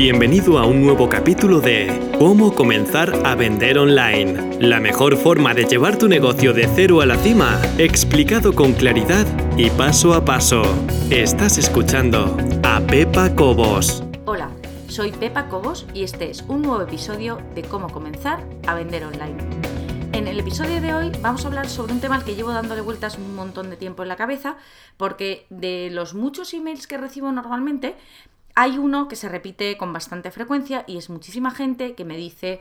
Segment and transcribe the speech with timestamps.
[0.00, 4.56] Bienvenido a un nuevo capítulo de Cómo comenzar a vender online.
[4.60, 9.26] La mejor forma de llevar tu negocio de cero a la cima, explicado con claridad
[9.56, 10.62] y paso a paso.
[11.10, 14.04] Estás escuchando a Pepa Cobos.
[14.24, 14.52] Hola,
[14.86, 19.36] soy Pepa Cobos y este es un nuevo episodio de Cómo comenzar a vender online.
[20.12, 22.82] En el episodio de hoy vamos a hablar sobre un tema al que llevo dándole
[22.82, 24.58] vueltas un montón de tiempo en la cabeza,
[24.96, 27.96] porque de los muchos emails que recibo normalmente,
[28.60, 32.60] hay uno que se repite con bastante frecuencia y es muchísima gente que me dice,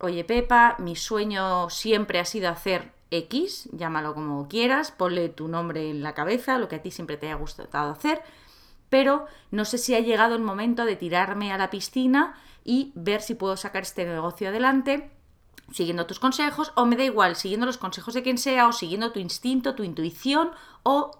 [0.00, 5.90] oye Pepa, mi sueño siempre ha sido hacer X, llámalo como quieras, ponle tu nombre
[5.90, 8.20] en la cabeza, lo que a ti siempre te haya gustado hacer,
[8.90, 13.22] pero no sé si ha llegado el momento de tirarme a la piscina y ver
[13.22, 15.08] si puedo sacar este negocio adelante
[15.70, 19.12] siguiendo tus consejos, o me da igual, siguiendo los consejos de quien sea, o siguiendo
[19.12, 20.50] tu instinto, tu intuición,
[20.82, 21.12] o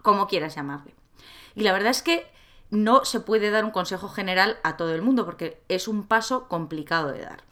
[0.00, 0.94] como quieras llamarle.
[1.54, 2.37] Y la verdad es que
[2.70, 6.48] no se puede dar un consejo general a todo el mundo porque es un paso
[6.48, 7.42] complicado de dar.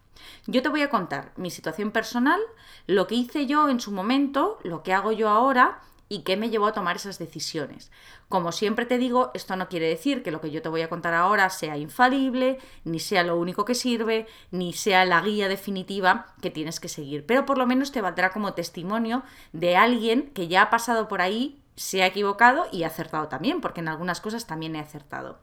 [0.47, 2.41] Yo te voy a contar mi situación personal,
[2.87, 6.51] lo que hice yo en su momento, lo que hago yo ahora y qué me
[6.51, 7.91] llevó a tomar esas decisiones.
[8.29, 10.89] Como siempre te digo, esto no quiere decir que lo que yo te voy a
[10.89, 16.35] contar ahora sea infalible, ni sea lo único que sirve, ni sea la guía definitiva
[16.41, 20.49] que tienes que seguir, pero por lo menos te valdrá como testimonio de alguien que
[20.49, 24.21] ya ha pasado por ahí se ha equivocado y ha acertado también, porque en algunas
[24.21, 25.39] cosas también he acertado.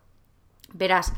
[0.73, 1.13] Verás,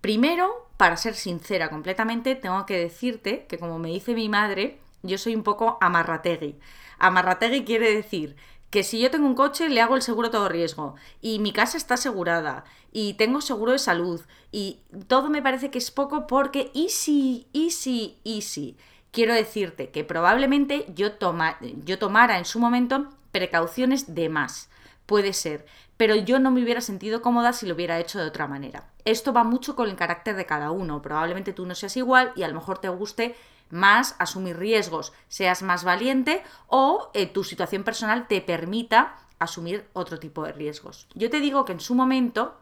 [0.00, 5.18] primero, para ser sincera completamente, tengo que decirte que como me dice mi madre, yo
[5.18, 6.58] soy un poco amarrategui.
[6.98, 8.36] Amarrategui quiere decir
[8.70, 11.76] que si yo tengo un coche le hago el seguro todo riesgo y mi casa
[11.76, 14.20] está asegurada y tengo seguro de salud
[14.52, 18.76] y todo me parece que es poco porque easy, easy, easy.
[19.10, 24.70] Quiero decirte que probablemente yo, toma, yo tomara en su momento precauciones de más.
[25.06, 28.46] Puede ser, pero yo no me hubiera sentido cómoda si lo hubiera hecho de otra
[28.46, 28.90] manera.
[29.04, 31.00] Esto va mucho con el carácter de cada uno.
[31.02, 33.34] Probablemente tú no seas igual y a lo mejor te guste
[33.70, 40.18] más asumir riesgos, seas más valiente o eh, tu situación personal te permita asumir otro
[40.18, 41.06] tipo de riesgos.
[41.14, 42.56] Yo te digo que en su momento,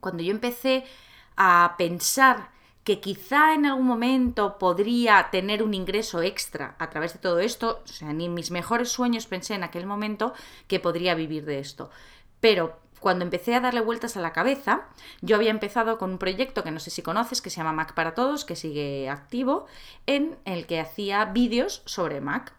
[0.00, 0.84] cuando yo empecé
[1.36, 2.50] a pensar
[2.86, 7.82] que quizá en algún momento podría tener un ingreso extra a través de todo esto,
[7.82, 10.34] o sea, ni mis mejores sueños pensé en aquel momento
[10.68, 11.90] que podría vivir de esto.
[12.38, 14.86] Pero cuando empecé a darle vueltas a la cabeza,
[15.20, 17.92] yo había empezado con un proyecto que no sé si conoces, que se llama Mac
[17.92, 19.66] para Todos, que sigue activo,
[20.06, 22.52] en el que hacía vídeos sobre Mac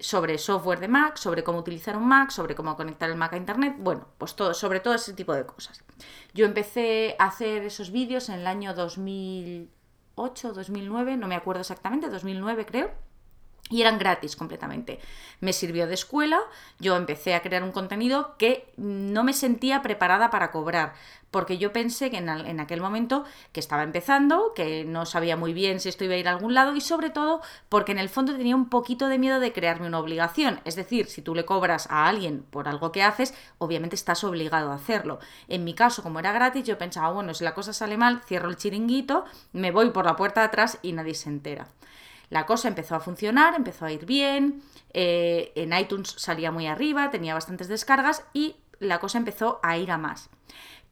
[0.00, 3.36] sobre software de Mac, sobre cómo utilizar un Mac, sobre cómo conectar el Mac a
[3.36, 5.82] Internet, bueno, pues todo, sobre todo ese tipo de cosas.
[6.34, 12.08] Yo empecé a hacer esos vídeos en el año 2008, 2009, no me acuerdo exactamente,
[12.08, 13.09] 2009 creo.
[13.70, 14.98] Y eran gratis completamente.
[15.40, 16.40] Me sirvió de escuela,
[16.80, 20.92] yo empecé a crear un contenido que no me sentía preparada para cobrar,
[21.30, 25.80] porque yo pensé que en, aquel momento que estaba empezando, que no sabía muy bien
[25.80, 28.36] si esto iba a ir a algún lado y sobre todo porque en el fondo
[28.36, 30.60] tenía un poquito de miedo de crearme una obligación.
[30.64, 34.72] Es decir, si tú le cobras a alguien por algo que haces, obviamente estás obligado
[34.72, 35.20] a hacerlo.
[35.48, 38.48] En mi caso, como era gratis, yo pensaba, bueno, si la cosa sale mal, cierro
[38.48, 41.68] el chiringuito, me voy por la puerta de atrás y nadie se entera.
[42.30, 44.62] La cosa empezó a funcionar, empezó a ir bien,
[44.94, 49.90] eh, en iTunes salía muy arriba, tenía bastantes descargas y la cosa empezó a ir
[49.90, 50.30] a más.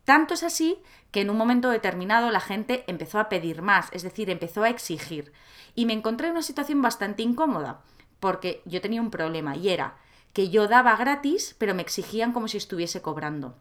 [0.04, 0.78] Tanto es así
[1.10, 4.68] que en un momento determinado la gente empezó a pedir más, es decir, empezó a
[4.68, 5.32] exigir.
[5.74, 7.82] Y me encontré en una situación bastante incómoda,
[8.20, 9.96] porque yo tenía un problema y era
[10.32, 13.56] que yo daba gratis, pero me exigían como si estuviese cobrando.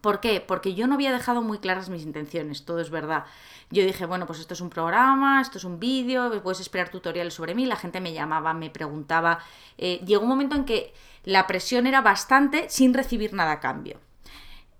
[0.00, 0.40] ¿Por qué?
[0.40, 3.24] Porque yo no había dejado muy claras mis intenciones, todo es verdad.
[3.70, 7.34] Yo dije, bueno, pues esto es un programa, esto es un vídeo, puedes esperar tutoriales
[7.34, 9.40] sobre mí, la gente me llamaba, me preguntaba.
[9.78, 10.94] Eh, llegó un momento en que
[11.24, 13.98] la presión era bastante sin recibir nada a cambio.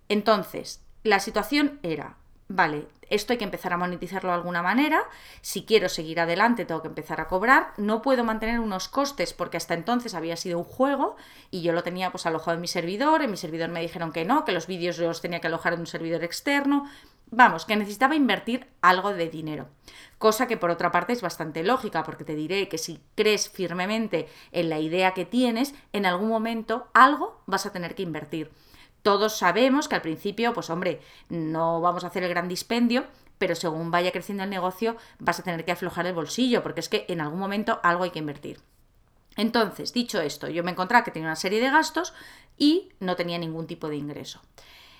[0.08, 2.16] Entonces, la situación era,
[2.48, 5.02] vale, esto hay que empezar a monetizarlo de alguna manera,
[5.40, 9.56] si quiero seguir adelante tengo que empezar a cobrar, no puedo mantener unos costes porque
[9.56, 11.16] hasta entonces había sido un juego
[11.50, 14.24] y yo lo tenía pues alojado en mi servidor, en mi servidor me dijeron que
[14.24, 16.86] no, que los vídeos los tenía que alojar en un servidor externo,
[17.30, 19.68] vamos, que necesitaba invertir algo de dinero.
[20.18, 24.28] Cosa que por otra parte es bastante lógica, porque te diré que si crees firmemente
[24.52, 28.50] en la idea que tienes, en algún momento algo vas a tener que invertir.
[29.06, 33.06] Todos sabemos que al principio, pues hombre, no vamos a hacer el gran dispendio,
[33.38, 36.88] pero según vaya creciendo el negocio vas a tener que aflojar el bolsillo, porque es
[36.88, 38.58] que en algún momento algo hay que invertir.
[39.36, 42.14] Entonces, dicho esto, yo me encontraba que tenía una serie de gastos
[42.58, 44.40] y no tenía ningún tipo de ingreso.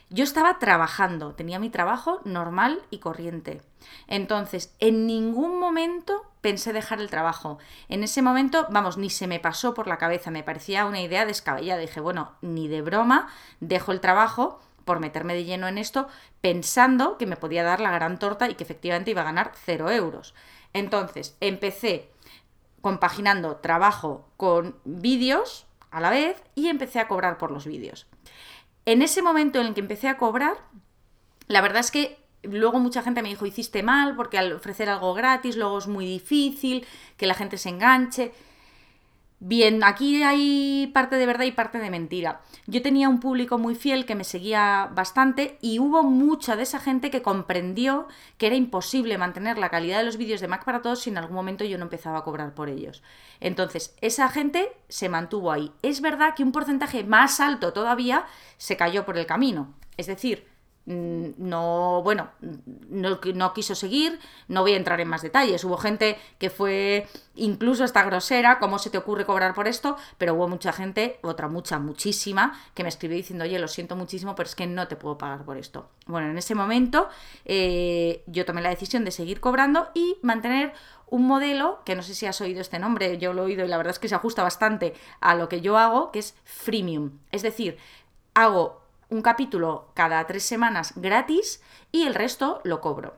[0.09, 3.61] Yo estaba trabajando, tenía mi trabajo normal y corriente.
[4.07, 7.59] Entonces, en ningún momento pensé dejar el trabajo.
[7.89, 11.27] En ese momento, vamos, ni se me pasó por la cabeza, me parecía una idea
[11.27, 11.81] descabellada.
[11.81, 16.07] Dije, bueno, ni de broma dejo el trabajo por meterme de lleno en esto,
[16.41, 19.91] pensando que me podía dar la gran torta y que efectivamente iba a ganar cero
[19.91, 20.37] euros.
[20.73, 22.13] Entonces, empecé
[22.81, 28.07] compaginando trabajo con vídeos a la vez y empecé a cobrar por los vídeos.
[28.87, 30.57] En ese momento en el que empecé a cobrar,
[31.49, 35.13] la verdad es que luego mucha gente me dijo, hiciste mal porque al ofrecer algo
[35.13, 36.87] gratis luego es muy difícil
[37.17, 38.33] que la gente se enganche.
[39.39, 42.41] Bien, aquí hay parte de verdad y parte de mentira.
[42.67, 46.81] Yo tenía un público muy fiel que me seguía bastante y hubo mucha de esa
[46.81, 50.81] gente que comprendió que era imposible mantener la calidad de los vídeos de Mac para
[50.81, 53.03] todos si en algún momento yo no empezaba a cobrar por ellos.
[53.39, 55.71] Entonces, esa gente se mantuvo ahí.
[55.83, 58.25] Es verdad que un porcentaje más alto todavía
[58.57, 59.75] se cayó por el camino.
[59.99, 60.47] Es decir,
[60.87, 62.31] no, bueno,
[62.89, 65.65] no, no, quiso seguir, no voy a entrar en más detalles.
[65.65, 69.97] Hubo gente que fue incluso hasta grosera, ¿cómo se te ocurre cobrar por esto?
[70.17, 74.37] Pero hubo mucha gente, otra mucha, muchísima, que me escribió diciendo, oye, lo siento muchísimo,
[74.37, 75.91] pero es que no te puedo pagar por esto.
[76.07, 77.09] Bueno, en ese momento
[77.45, 80.73] eh, yo tomé la decisión de seguir cobrando y mantener
[81.09, 83.69] un modelo, que no sé si has oído este nombre, yo lo he oído y
[83.69, 87.19] la verdad es que se ajusta bastante a lo que yo hago, que es freemium.
[87.31, 87.77] Es decir,
[88.35, 91.63] hago un capítulo cada tres semanas gratis
[91.93, 93.17] y el resto lo cobro.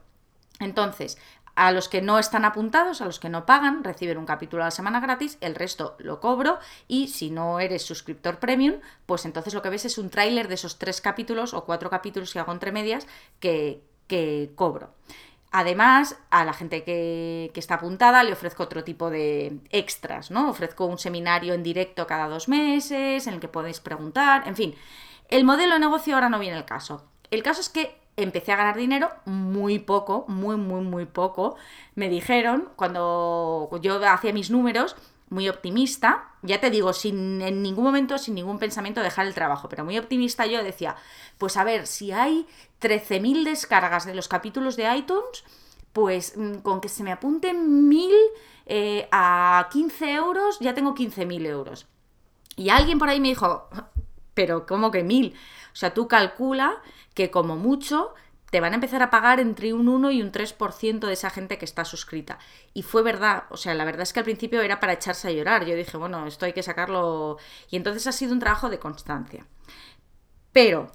[0.61, 1.19] Entonces,
[1.59, 4.67] a los que no están apuntados, a los que no pagan, reciben un capítulo a
[4.67, 8.77] la semana gratis, el resto lo cobro y si no eres suscriptor premium,
[9.07, 12.33] pues entonces lo que ves es un tráiler de esos tres capítulos o cuatro capítulos
[12.33, 13.09] que hago entre medias
[13.41, 14.91] que, que cobro.
[15.51, 20.51] Además, a la gente que, que, está apuntada le ofrezco otro tipo de extras, ¿no?
[20.51, 24.75] Ofrezco un seminario en directo cada dos meses en el que podéis preguntar, en fin,
[25.29, 27.05] el modelo de negocio ahora no viene el caso.
[27.31, 31.57] El caso es que empecé a ganar dinero muy poco, muy, muy, muy poco.
[31.95, 34.97] Me dijeron, cuando yo hacía mis números,
[35.31, 39.69] muy optimista, ya te digo, sin en ningún momento, sin ningún pensamiento dejar el trabajo,
[39.69, 40.97] pero muy optimista yo decía,
[41.37, 42.47] pues a ver, si hay
[42.81, 45.45] 13.000 descargas de los capítulos de iTunes,
[45.93, 48.11] pues mm, con que se me apunten 1.000
[48.67, 51.87] eh, a 15 euros, ya tengo 15.000 euros.
[52.57, 53.69] Y alguien por ahí me dijo,
[54.39, 55.35] pero como que mil.
[55.73, 56.81] O sea, tú calcula
[57.13, 58.15] que como mucho
[58.53, 61.59] te van a empezar a pagar entre un 1 y un 3% de esa gente
[61.59, 62.39] que está suscrita.
[62.73, 65.33] Y fue verdad, o sea, la verdad es que al principio era para echarse a
[65.33, 65.67] llorar.
[65.67, 67.39] Yo dije, bueno, esto hay que sacarlo.
[67.69, 69.45] Y entonces ha sido un trabajo de constancia.
[70.53, 70.93] Pero,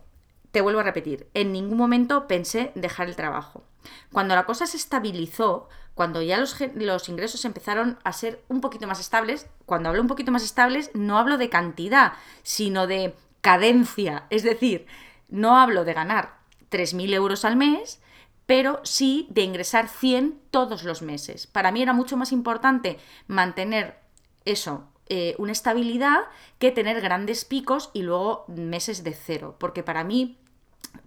[0.53, 3.65] te vuelvo a repetir, en ningún momento pensé dejar el trabajo.
[4.13, 8.87] Cuando la cosa se estabilizó, cuando ya los, los, ingresos empezaron a ser un poquito
[8.87, 13.13] más estables, cuando hablo un poquito más estables, no hablo de cantidad, sino de
[13.43, 14.25] cadencia.
[14.29, 14.87] Es decir,
[15.27, 16.37] no hablo de ganar
[16.71, 18.01] 3.000 euros al mes,
[18.45, 21.45] pero sí de ingresar 100 todos los meses.
[21.45, 22.97] Para mí era mucho más importante
[23.27, 23.99] mantener
[24.45, 26.21] eso, eh, una estabilidad,
[26.57, 29.57] que tener grandes picos y luego meses de cero.
[29.59, 30.39] Porque para mí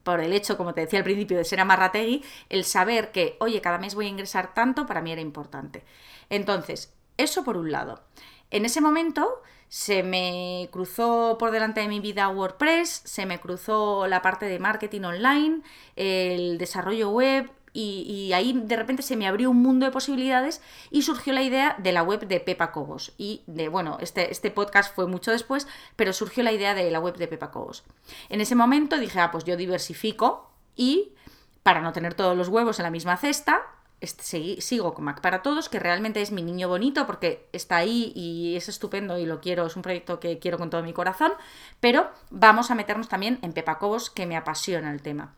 [0.02, 3.60] por el hecho, como te decía al principio, de ser amarrategui, el saber que, oye,
[3.60, 5.84] cada mes voy a ingresar tanto, para mí era importante.
[6.28, 8.02] Entonces, eso por un lado.
[8.50, 14.06] En ese momento se me cruzó por delante de mi vida WordPress, se me cruzó
[14.06, 15.62] la parte de marketing online,
[15.96, 21.02] el desarrollo web, y, ahí de repente se me abrió un mundo de posibilidades y
[21.02, 23.12] surgió la idea de la web de Pepa Cobos.
[23.18, 27.00] Y de, bueno, este, este podcast fue mucho después, pero surgió la idea de la
[27.00, 27.84] web de Pepa Cobos.
[28.30, 31.12] En ese momento dije, ah, pues yo diversifico y
[31.62, 33.60] para no tener todos los huevos en la misma cesta,
[34.00, 38.12] este, sigo con Mac para Todos, que realmente es mi niño bonito porque está ahí
[38.14, 41.32] y es estupendo y lo quiero, es un proyecto que quiero con todo mi corazón,
[41.80, 45.34] pero vamos a meternos también en Pepa Cobos, que me apasiona el tema.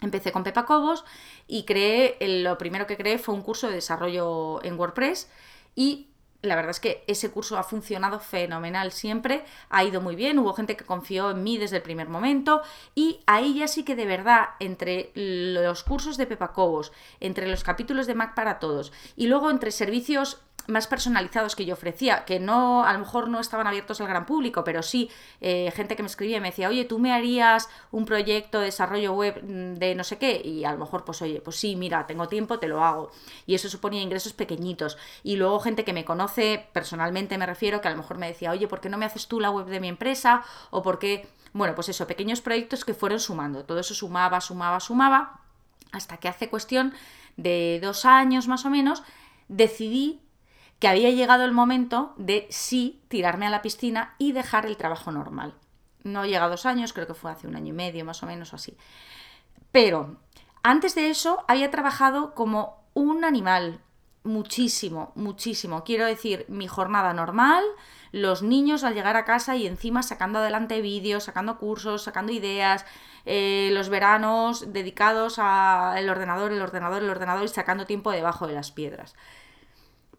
[0.00, 1.04] Empecé con Pepa Cobos
[1.46, 5.28] y creé, lo primero que creé fue un curso de desarrollo en WordPress
[5.74, 6.09] y
[6.42, 10.54] la verdad es que ese curso ha funcionado fenomenal siempre, ha ido muy bien, hubo
[10.54, 12.62] gente que confió en mí desde el primer momento
[12.94, 17.64] y ahí ya sí que de verdad, entre los cursos de Pepa Cobos, entre los
[17.64, 22.40] capítulos de Mac para todos y luego entre servicios más personalizados que yo ofrecía, que
[22.40, 25.10] no, a lo mejor no estaban abiertos al gran público, pero sí
[25.40, 28.66] eh, gente que me escribía y me decía, oye, tú me harías un proyecto de
[28.66, 31.76] desarrollo web mm, de no sé qué, y a lo mejor, pues oye, pues sí,
[31.76, 33.10] mira, tengo tiempo, te lo hago.
[33.46, 34.98] Y eso suponía ingresos pequeñitos.
[35.22, 38.50] Y luego gente que me conoce, personalmente me refiero, que a lo mejor me decía,
[38.50, 40.42] oye, ¿por qué no me haces tú la web de mi empresa?
[40.70, 43.64] O por qué, bueno, pues eso, pequeños proyectos que fueron sumando.
[43.64, 45.40] Todo eso sumaba, sumaba, sumaba,
[45.92, 46.94] hasta que hace cuestión
[47.36, 49.02] de dos años más o menos,
[49.48, 50.20] decidí
[50.80, 55.12] que había llegado el momento de sí tirarme a la piscina y dejar el trabajo
[55.12, 55.54] normal.
[56.02, 58.54] No llega dos años, creo que fue hace un año y medio más o menos
[58.54, 58.76] así.
[59.70, 60.16] Pero
[60.62, 63.80] antes de eso había trabajado como un animal,
[64.24, 65.84] muchísimo, muchísimo.
[65.84, 67.62] Quiero decir, mi jornada normal,
[68.12, 72.86] los niños al llegar a casa y encima sacando adelante vídeos, sacando cursos, sacando ideas,
[73.26, 78.54] eh, los veranos dedicados al ordenador, el ordenador, el ordenador y sacando tiempo debajo de
[78.54, 79.14] las piedras.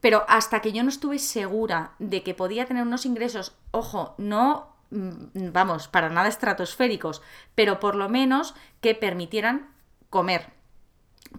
[0.02, 4.76] Pero hasta que yo no estuve segura de que podía tener unos ingresos, ojo, no,
[4.90, 7.22] mm, vamos, para nada estratosféricos,
[7.56, 9.70] pero por lo menos que permitieran
[10.10, 10.54] comer.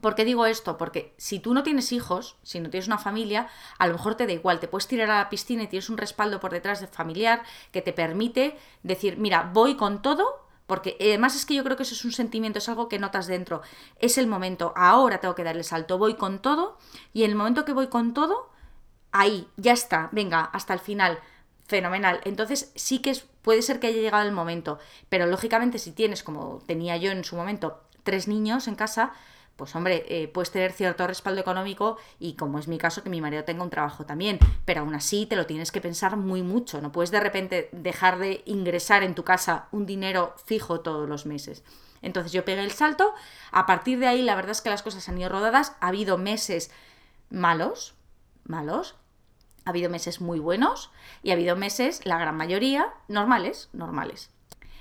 [0.01, 0.79] ¿Por qué digo esto?
[0.79, 4.27] Porque si tú no tienes hijos, si no tienes una familia, a lo mejor te
[4.27, 6.87] da igual, te puedes tirar a la piscina y tienes un respaldo por detrás de
[6.87, 7.43] familiar
[7.73, 11.83] que te permite decir, mira, voy con todo, porque además es que yo creo que
[11.83, 13.61] eso es un sentimiento, es algo que notas dentro,
[13.99, 16.79] es el momento, ahora tengo que darle salto, voy con todo
[17.13, 18.52] y en el momento que voy con todo,
[19.13, 21.19] ahí, ya está, venga, hasta el final,
[21.67, 22.21] fenomenal.
[22.25, 24.79] Entonces sí que puede ser que haya llegado el momento,
[25.09, 29.13] pero lógicamente si tienes, como tenía yo en su momento, tres niños en casa,
[29.57, 33.21] pues hombre, eh, puedes tener cierto respaldo económico y como es mi caso, que mi
[33.21, 36.81] marido tenga un trabajo también, pero aún así te lo tienes que pensar muy mucho,
[36.81, 41.27] no puedes de repente dejar de ingresar en tu casa un dinero fijo todos los
[41.27, 41.63] meses.
[42.01, 43.15] Entonces yo pegué el salto,
[43.53, 46.19] a partir de ahí la verdad es que las cosas han ido rodadas, ha habido
[46.19, 46.71] meses
[47.31, 47.95] malos,
[48.45, 48.97] malos,
[49.65, 50.91] ha habido meses muy buenos
[51.23, 54.31] y ha habido meses, la gran mayoría, normales, normales.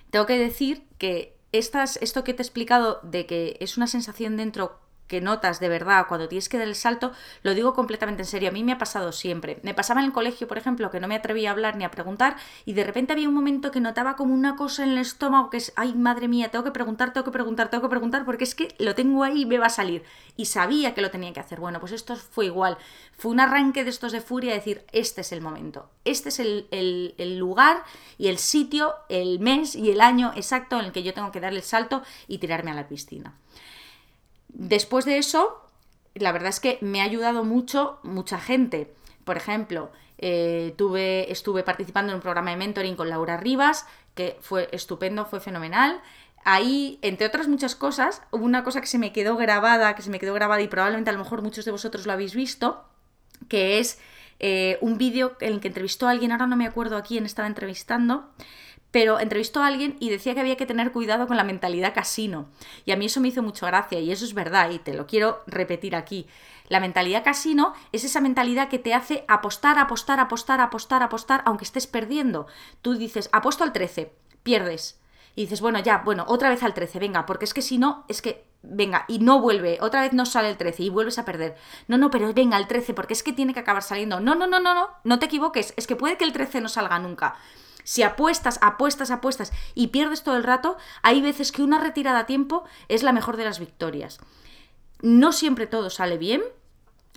[0.10, 4.80] Tengo que decir que esto que te he explicado de que es una sensación dentro
[5.08, 7.12] que notas de verdad cuando tienes que dar el salto,
[7.44, 8.50] lo digo completamente en serio.
[8.50, 9.60] A mí me ha pasado siempre.
[9.62, 11.92] Me pasaba en el colegio, por ejemplo, que no me atrevía a hablar ni a
[11.92, 15.50] preguntar y de repente había un momento que notaba como una cosa en el estómago
[15.50, 18.46] que es, ay, madre mía, tengo que preguntar, tengo que preguntar, tengo que preguntar porque
[18.46, 20.04] es que lo tengo ahí y me va a salir.
[20.38, 21.60] Y sabía que lo tenía que hacer.
[21.60, 22.78] Bueno, pues esto fue igual.
[23.18, 25.90] Fue un arranque de estos de furia de decir, este es el momento.
[26.06, 27.84] Este es el, el lugar
[28.18, 31.40] y el sitio, el mes y el año exacto en el que yo tengo que
[31.40, 33.36] darle el salto y tirarme a la piscina.
[34.62, 35.60] Después de eso,
[36.14, 38.94] la verdad es que me ha ayudado mucho mucha gente.
[39.24, 44.38] Por ejemplo, eh, tuve, estuve participando en un programa de mentoring con Laura Rivas, que
[44.40, 46.00] fue estupendo, fue fenomenal.
[46.46, 50.12] Ahí, entre otras muchas cosas, hubo una cosa que se me quedó grabada, que se
[50.12, 52.86] me quedó grabada y probablemente a lo mejor muchos de vosotros lo habéis visto,
[53.48, 53.98] que es
[54.38, 57.26] eh, un vídeo en el que entrevistó a alguien, ahora no me acuerdo a quién
[57.26, 58.30] estaba entrevistando,
[58.92, 62.50] pero entrevistó a alguien y decía que había que tener cuidado con la mentalidad casino.
[62.86, 65.08] Y a mí eso me hizo mucho gracia y eso es verdad y te lo
[65.08, 66.28] quiero repetir aquí.
[66.68, 71.66] La mentalidad casino es esa mentalidad que te hace apostar, apostar, apostar, apostar, apostar, aunque
[71.66, 72.48] estés perdiendo.
[72.82, 74.98] Tú dices, apuesto al 13, pierdes.
[75.36, 78.06] Y dices, bueno, ya, bueno, otra vez al 13, venga, porque es que si no,
[78.10, 81.26] es que, venga, y no vuelve, otra vez no sale el 13 y vuelves a
[81.26, 81.56] perder.
[81.88, 84.20] No, no, pero venga, el 13, porque es que tiene que acabar saliendo.
[84.20, 86.70] No, no, no, no, no, no te equivoques, es que puede que el 13 no
[86.70, 87.36] salga nunca.
[87.84, 92.26] Si apuestas, apuestas, apuestas y pierdes todo el rato, hay veces que una retirada a
[92.26, 94.20] tiempo es la mejor de las victorias.
[95.02, 96.44] No siempre todo sale bien,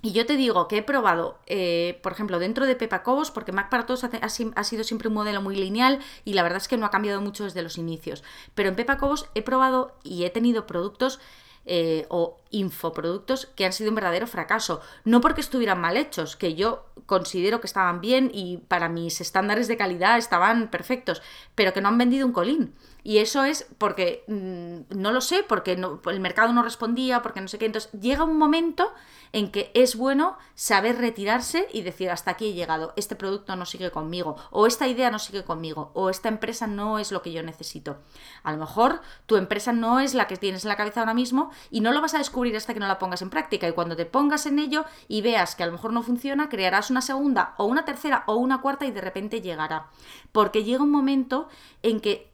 [0.05, 3.53] y yo te digo que he probado, eh, por ejemplo, dentro de Pepa Cobos, porque
[3.53, 6.77] Mac para Todos ha, sido siempre un modelo muy lineal y la verdad es que
[6.77, 8.23] no ha cambiado mucho desde los inicios.
[8.55, 11.21] Pero en Pepa Cobos he probado y he tenido productos
[11.67, 14.81] eh, o infoproductos que han sido un verdadero fracaso.
[15.05, 19.69] No porque estuvieran mal hechos, que yo considero que estaban bien y para mis estándares
[19.69, 21.23] de calidad estaban perfectos,
[21.55, 22.75] pero que no han vendido un colín.
[23.05, 27.49] Y eso es porque mm, no lo sé, porque el mercado no respondía, porque no
[27.49, 27.67] sé qué.
[27.67, 28.93] Entonces llega un momento
[29.35, 33.67] en que es bueno saber retirarse y decir hasta aquí he llegado, este producto no
[33.67, 37.33] sigue conmigo, o esta idea no sigue conmigo, o esta empresa no es lo que
[37.33, 37.99] yo necesito.
[38.45, 41.51] A lo mejor tu empresa no es la que tienes en la cabeza ahora mismo
[41.71, 43.69] y no lo vas a descubrir hasta que no la pongas en práctica.
[43.69, 46.91] Y cuando te pongas en ello y veas que a lo mejor no funciona, crearás
[46.91, 49.89] una segunda o una tercera o una cuarta y de repente llegará.
[50.31, 51.49] Porque llega un momento
[51.83, 52.34] en que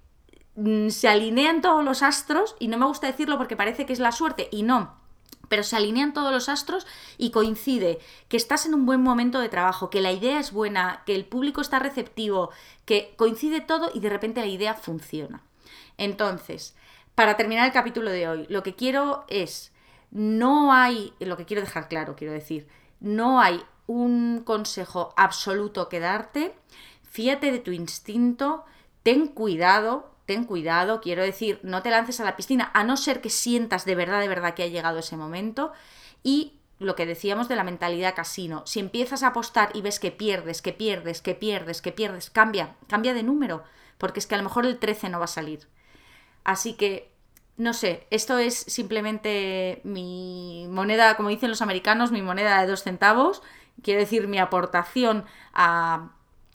[0.88, 4.12] se alinean todos los astros, y no me gusta decirlo porque parece que es la
[4.12, 5.00] suerte, y no,
[5.50, 6.86] pero se alinean todos los astros
[7.18, 11.02] y coincide que estás en un buen momento de trabajo, que la idea es buena,
[11.06, 12.50] que el público está receptivo,
[12.84, 15.42] que coincide todo y de repente la idea funciona.
[15.98, 16.76] Entonces,
[17.16, 19.72] para terminar el capítulo de hoy, lo que quiero es,
[20.12, 22.68] no hay, lo que quiero dejar claro, quiero decir,
[23.00, 26.54] no hay un consejo absoluto que darte,
[27.02, 28.64] fíate de tu instinto,
[29.02, 33.20] ten cuidado, ten cuidado, quiero decir, no te lances a la piscina, a no ser
[33.20, 35.72] que sientas de verdad, de verdad que ha llegado ese momento.
[36.22, 40.12] Y lo que decíamos de la mentalidad casino, si empiezas a apostar y ves que
[40.12, 43.64] pierdes, que pierdes, que pierdes, que pierdes, cambia, cambia de número,
[43.98, 45.66] porque es que a lo mejor el 13 no va a salir.
[46.44, 47.10] Así que,
[47.56, 52.84] no sé, esto es simplemente mi moneda, como dicen los americanos, mi moneda de dos
[52.84, 53.42] centavos,
[53.82, 56.12] quiero decir, mi aportación a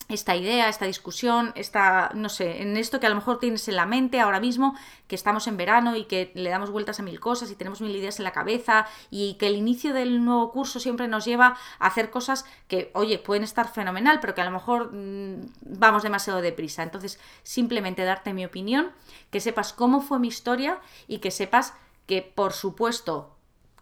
[0.08, 3.76] esta idea, esta discusión, esta, no sé, en esto que a lo mejor tienes en
[3.76, 4.76] la mente ahora mismo,
[5.08, 7.96] que estamos en verano y que le damos vueltas a mil cosas y tenemos mil
[7.96, 11.88] ideas en la cabeza y que el inicio del nuevo curso siempre nos lleva a
[11.88, 16.42] hacer cosas que, oye, pueden estar fenomenal, pero que a lo mejor mm, vamos demasiado
[16.42, 16.84] deprisa.
[16.84, 18.92] Entonces, simplemente darte mi opinión,
[19.32, 21.74] que sepas cómo fue mi historia y que sepas
[22.06, 23.35] que, por supuesto,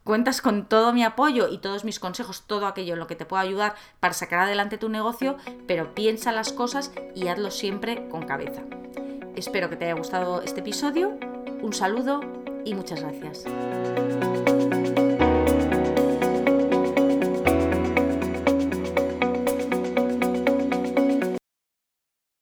[0.03, 3.25] Cuentas con todo mi apoyo y todos mis consejos, todo aquello en lo que te
[3.25, 8.25] pueda ayudar para sacar adelante tu negocio, pero piensa las cosas y hazlo siempre con
[8.25, 8.63] cabeza.
[9.35, 11.17] Espero que te haya gustado este episodio.
[11.61, 12.19] Un saludo
[12.65, 13.45] y muchas gracias.